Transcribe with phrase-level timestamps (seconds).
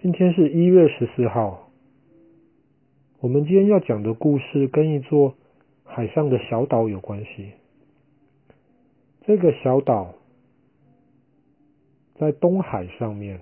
[0.00, 1.72] 今天是一月十四号。
[3.18, 5.34] 我们今天要讲的故事跟一座
[5.82, 7.50] 海上的小岛有关系。
[9.26, 10.14] 这个小岛
[12.14, 13.40] 在东海上面，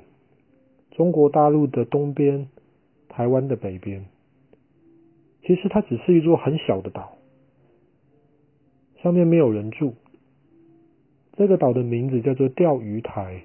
[0.93, 2.49] 中国大陆的东边，
[3.11, 4.07] 台湾的北边。
[5.43, 7.19] 其实它只是一座很小的岛，
[9.03, 9.93] 上面没有人住。
[11.35, 13.43] 这个岛的名字叫做钓鱼台。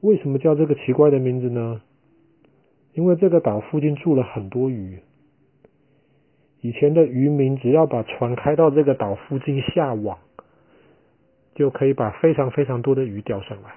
[0.00, 1.82] 为什么叫这个奇怪的名字呢？
[2.94, 5.00] 因为这个岛附近住了很多鱼。
[6.62, 10.18] 以前的渔民只要把船开到这个岛附近下网，
[11.54, 13.74] 就可以把非常非常多的鱼钓上来。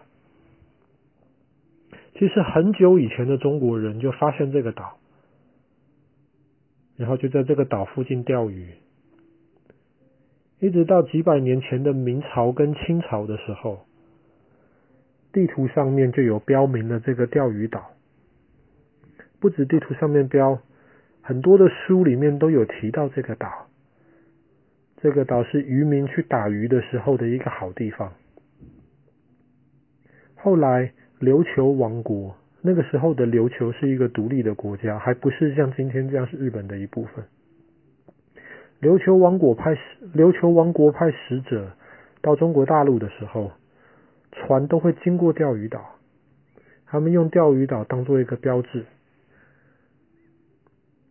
[2.13, 4.97] 其实很久以前的中国人就发现这个岛，
[6.95, 8.69] 然后就在这个岛附近钓鱼，
[10.59, 13.85] 一直到几百年前的明朝跟清朝的时候。
[15.33, 17.89] 地图上面就有标明了这个钓鱼岛，
[19.39, 20.59] 不止地图上面标，
[21.23, 23.49] 很多的书里面都有提到这个岛。
[25.01, 28.13] 这个岛是渔民去打鱼的时候的一个好地方。
[30.35, 37.25] 后来琉球王国，那个时候的琉球是一个独立的国家，还不是像今天这样是日本的一部分。
[38.81, 39.81] 琉球王国派使，
[40.13, 41.71] 琉球王国派使者
[42.21, 43.51] 到中国大陆的时候。
[44.33, 45.79] 船都会经过钓鱼岛，
[46.85, 48.85] 他们用钓鱼岛当做一个标志。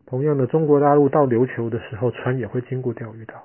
[0.06, 3.44] 同样的，中国大陆到琉球的时候，船也会经过钓鱼岛。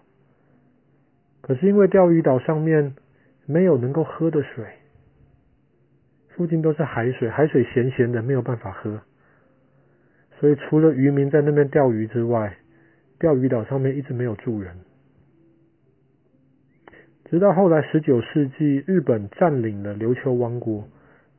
[1.41, 2.93] 可是因为钓鱼岛上面
[3.45, 4.65] 没有能够喝的水，
[6.35, 8.99] 附近都是海水，海水咸咸的，没有办法喝。
[10.39, 12.57] 所以除了渔民在那边钓鱼之外，
[13.17, 14.75] 钓鱼岛上面一直没有住人。
[17.25, 20.87] 直到后来，十九世纪，日本占领了琉球王国，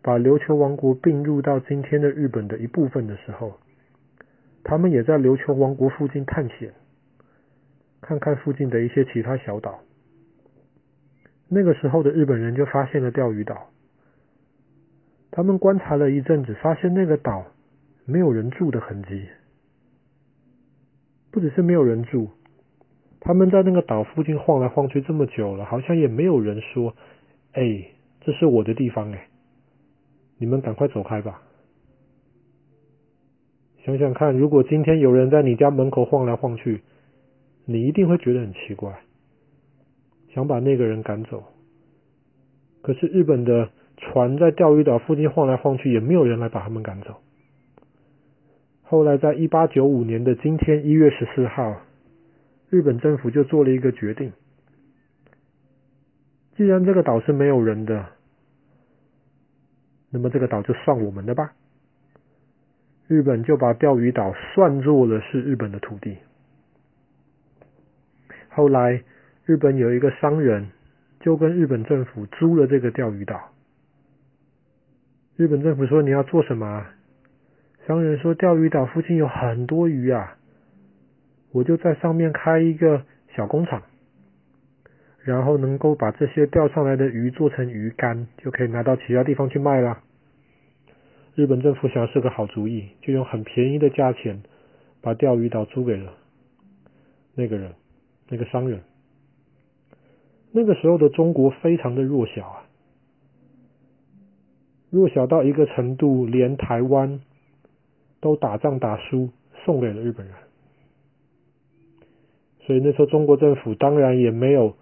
[0.03, 3.59] 把琉球王国并入到今天的日本的一部分的时候，
[4.62, 6.75] 他们也在琉球王国附近探险，
[8.03, 9.78] 看看附近的一些其他小岛。
[11.49, 13.71] 那个时候的日本人就发现了钓鱼岛，
[15.31, 17.47] 他们观察了一阵子，发现那个岛
[18.05, 19.27] 没有人住的痕迹，
[21.31, 22.28] 不只是没有人住。
[23.21, 26.95] 他们在那个岛附近晃来晃去这么久了，好像也没有人说
[27.53, 27.84] ：“哎，
[28.21, 29.29] 这是我的地方哎，
[30.39, 31.43] 你们赶快走开吧。”
[33.84, 36.83] 想想看，如果今天有人在你家门口晃来晃去，
[37.65, 39.01] 你一定会觉得很奇怪，
[40.33, 41.43] 想把那个人赶走。
[42.83, 47.17] 可是日本的船在钓鱼岛附近晃来晃去，也没有人来把他们赶走。
[48.83, 51.81] 后来在一八九五年的今天一月十四号。
[52.71, 54.33] 日本政府就做了一个决定，
[56.56, 58.06] 既然这个岛是没有人的，
[60.11, 61.53] 那么这个岛就算我们的吧。
[63.07, 66.19] 日本就把钓鱼岛算作了是日本的土地。
[68.51, 69.03] 后来，
[69.47, 70.69] 日本有一个商人
[71.21, 73.53] 就跟日本政府租了这个钓鱼岛。
[75.37, 76.84] 日本政府说：“你要做什么？”
[77.87, 80.37] 商人说：“钓鱼岛附近有很多鱼啊。”
[81.53, 83.04] 我就在上面开一个
[83.34, 83.82] 小工厂，
[85.22, 89.98] 然后能够把这些钓上来的鱼做成鱼干，就可以拿到其他地方去卖了。
[91.34, 94.42] 日本政府想是个好主意，就用很便宜的价钱
[95.00, 96.14] 把钓鱼岛租给了
[97.34, 97.72] 那个人，
[98.28, 98.80] 那个商人。
[100.50, 102.65] 那个时候的中国非常的弱小啊，
[104.91, 107.20] 弱小到一个程度，连台湾
[108.20, 109.30] 都打仗打输，
[109.65, 110.34] 送给了日本人。
[112.69, 114.77] 所以那时候中国政府当然也没有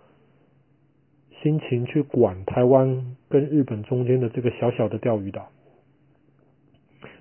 [1.41, 5.47] 心情去管台湾跟日本中间的这个小小的钓鱼岛，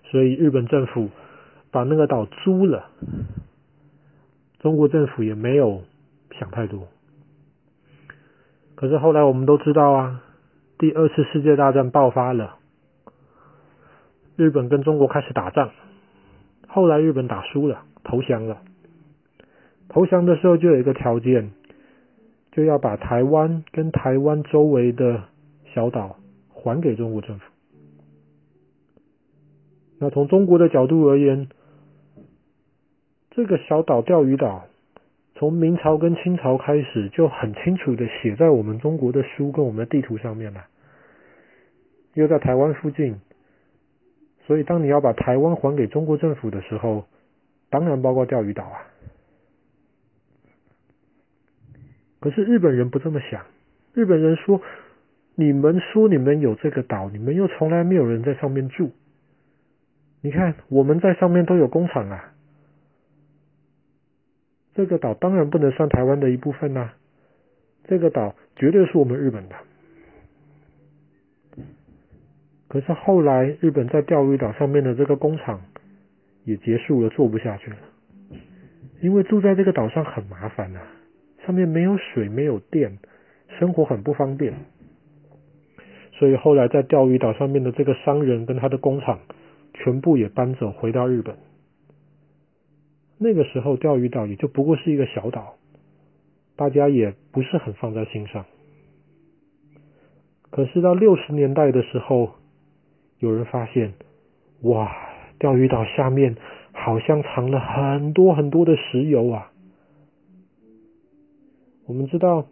[0.09, 1.09] 所以日本政府
[1.69, 2.89] 把那个岛租了，
[4.57, 5.83] 中国政府也没有
[6.39, 6.87] 想太多。
[8.73, 10.23] 可是后来我们都知道啊，
[10.79, 12.55] 第二次世界大战爆发了，
[14.35, 15.69] 日本跟中国开始打仗，
[16.67, 18.57] 后来日本打输了，投降了。
[19.89, 21.51] 投降的时候就有一个条件，
[22.51, 25.23] 就要把台湾跟台湾周围的
[25.73, 26.17] 小岛
[26.49, 27.45] 还给中国政府。
[29.99, 31.47] 那从中国的角度而言，
[33.31, 34.65] 这个小岛钓鱼岛，
[35.35, 40.65] 从明朝跟清朝开始就很清楚的写在我们中国的书跟我们的地图上面了，
[42.13, 43.21] 又在台湾附近，
[44.45, 47.05] 所以当你要把台湾还给中国政府的时候，
[47.69, 48.94] 当然包括钓鱼岛啊。
[52.25, 53.45] 可是日本人不这么想，
[53.93, 54.59] 日本人说
[55.37, 58.89] ：“你们说你们有这个岛，你们又从来没有人在上面住，
[60.21, 62.33] 你看我们在上面都有工厂啊，
[64.73, 66.93] 这个岛当然不能算台湾的一部分呐，
[67.83, 69.55] 这个岛绝对是我们日本的。
[72.67, 75.61] 可是后来日本在钓鱼岛上面的这个工厂
[76.43, 77.77] 也结束了，做不下去了，
[78.99, 80.81] 因为住在这个岛上很麻烦啊，
[81.45, 82.97] 上面没有水，没有电，
[83.59, 84.53] 生活很不方便。
[86.13, 89.19] 所以后来在钓鱼岛上面的这个商人跟他的工厂
[89.73, 91.35] 全部也搬走，回到日本。
[93.17, 95.55] 那个时候钓鱼岛也就不过是一个小岛，
[96.55, 98.45] 大家也不是很放在心上。
[100.49, 102.35] 可是到六十年代的时候，
[103.19, 103.93] 有人发现，
[104.61, 104.89] 哇，
[105.37, 106.35] 钓鱼岛下面
[106.71, 109.51] 好像藏了很多很多的石油啊！
[111.85, 112.45] 我们知道。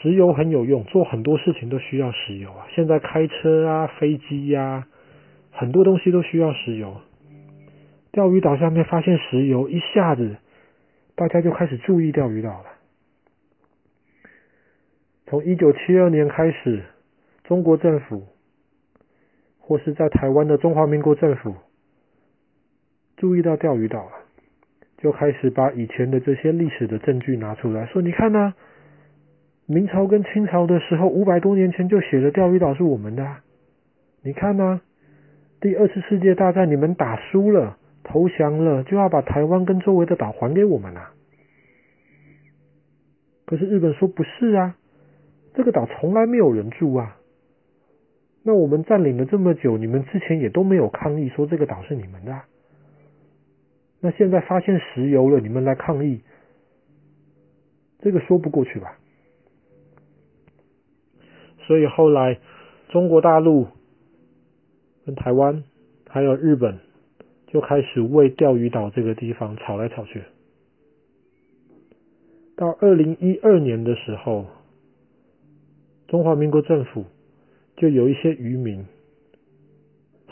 [0.00, 2.66] 石油很有用，做很多事情都需要石油啊。
[2.74, 4.86] 现在开车啊、飞机呀、
[5.50, 7.02] 很多东西都需要石油。
[8.10, 10.36] 钓鱼岛下面发现石油，一下子
[11.14, 12.64] 大家就开始注意钓鱼岛了。
[15.26, 16.82] 从一九七二年开始，
[17.44, 18.26] 中国政府
[19.58, 21.56] 或是在台湾的中华民国政府
[23.18, 24.12] 注意到钓鱼岛了，
[25.04, 28.54] 就开始把以前的这些历史的证据拿出来说：“你看呢、？”
[29.68, 33.36] 明朝跟清朝的时候，五百多年前就写了钓鱼岛是我们的。
[34.22, 34.80] 你看呢？
[35.60, 41.12] 第二次世界大战你们打输了，投降了，就要把台湾跟周围的岛还给我们啊。
[43.44, 44.74] 可是日本说不是啊，
[45.52, 47.18] 这个岛从来没有人住啊。
[48.42, 52.40] 那我们占领了这么久，你们之前也都没有抗议说这个岛是你们的。
[54.04, 56.20] 那现在发现石油了，你们来抗议，
[58.00, 58.98] 这个说不过去吧？
[61.66, 62.38] 所以后来，
[62.90, 63.66] 中国大陆
[65.06, 65.64] 跟台湾
[66.06, 66.80] 还有日本
[67.46, 70.22] 就开始为钓鱼岛这个地方吵来吵去。
[72.56, 74.44] 到二零一二年的时候，
[76.08, 77.06] 中华民国政府
[77.78, 78.84] 就有一些渔民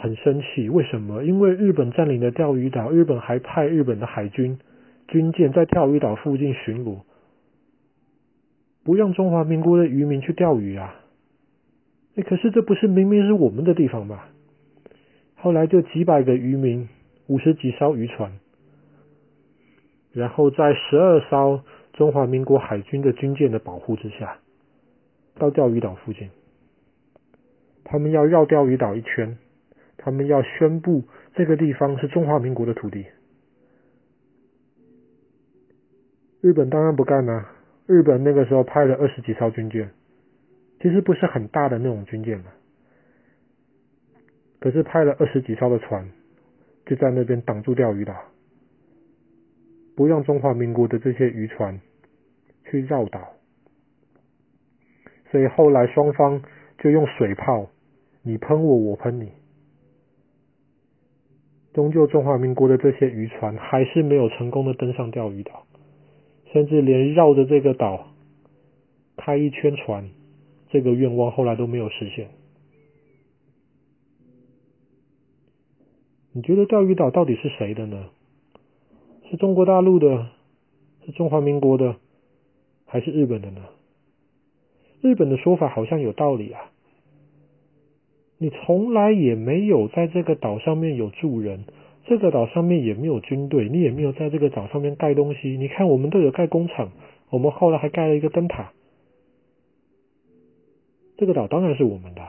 [0.02, 1.22] 很生气，为什么？
[1.22, 4.58] 因为日本占领了钓鱼岛，日本还派日本的海军
[5.06, 7.02] 军舰在钓鱼岛附近巡逻，
[8.82, 10.96] 不让中华民国的渔民去钓鱼啊。
[12.16, 14.25] 哎，可是这不是明明是我们的地方吗？
[15.37, 16.88] 后来就几百个渔民，
[17.28, 18.32] 五十几艘渔船，
[20.12, 21.60] 然后在十二艘
[21.93, 24.38] 中华民国海军的军舰的保护之下，
[25.37, 26.28] 到钓鱼岛附近，
[27.84, 29.38] 他们要绕钓鱼岛一圈，
[30.04, 31.04] 他们要宣布
[31.34, 33.06] 这个地方是中华民国的土地。
[36.40, 37.52] 日本当然不干啊，
[37.87, 39.90] 日本那个时候派了二十几艘军舰。
[40.81, 42.46] 其实不是很大的那种军舰嘛，
[44.58, 46.10] 可是派了二十几艘的船，
[46.84, 48.16] 就在那边挡住钓鱼岛，
[49.94, 51.81] 不让中华民国的这些渔船
[52.64, 53.34] 去绕岛。
[55.31, 56.43] 所以后来双方
[56.78, 57.70] 就用水炮，
[58.22, 59.31] 你喷我，我喷你。
[61.74, 65.66] 终究中华民国的这些渔船还是没有成功的登上钓鱼岛，
[66.52, 68.08] 甚至连绕着这个岛
[69.16, 70.10] 开一圈船。
[70.70, 72.30] 这个愿望后来都没有实现。
[76.32, 78.06] 你觉得钓鱼岛到底是谁的呢？
[79.31, 80.29] 是中国大陆的，
[81.05, 81.96] 是中华民国的，
[82.86, 83.60] 还是日本的呢？
[85.02, 86.71] 日本的说法好像有道理啊。
[88.43, 91.65] 你从来也没有在这个岛上面有住人，
[92.06, 95.51] 这个岛上面也没有军队，你也没有在这个岛上面盖东西。
[95.51, 96.91] 你看，我们都有盖工厂，
[97.31, 98.72] 我们后来还盖了一个灯塔。
[101.17, 102.22] 这个岛当然是我们的，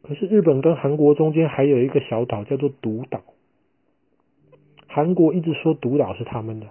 [0.00, 3.20] 可是日本跟韩国中间还有一个小岛叫做独岛，
[4.86, 6.68] 韩国一直说独岛是他们的，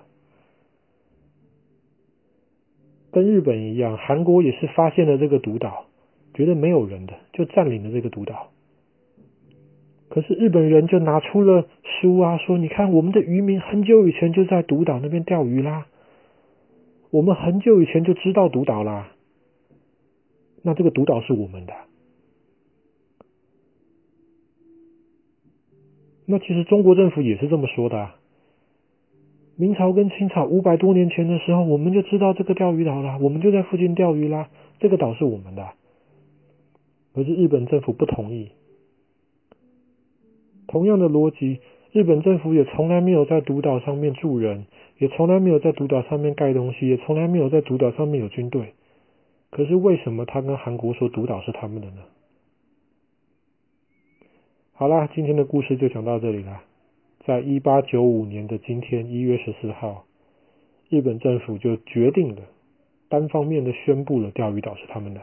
[3.12, 5.86] 跟日本一样，韩国也是发现了这个独岛，
[6.40, 8.52] 觉得没有人的，就占领了这个独岛。
[10.08, 15.88] 可是日本人就拿出了书啊，说你看我们的渔民很久以前就在独岛那边钓鱼啦，
[17.12, 19.12] 我们很久以前就知道独岛啦。
[20.62, 21.74] 那这个独岛是我们的。
[26.26, 28.16] 那其实中国政府也是这么说的啊。
[29.58, 34.50] 明朝跟清朝五百多年前的时候，我们就知道这个钓鱼岛了，我们就在附近钓鱼啦。
[34.80, 35.68] 这个岛是我们的。
[37.14, 38.52] 可是日本政府不同意。
[40.68, 41.60] 同样的逻辑，
[41.92, 44.66] 日本政府也从来没有在独岛上面住人，
[45.00, 48.74] 也从来没有在独岛上面盖东西，也从来没有在独岛上面有军队。
[49.50, 52.04] 可是为什么他跟韩国说独岛是他们的呢？
[54.74, 56.62] 好啦，今天的故事就讲到这里了。
[57.26, 60.06] 在一八九五年的今天，一月十四号，
[60.90, 62.44] 日本政府就决定了，
[63.10, 65.22] 单方面的宣布了钓鱼岛是他们的。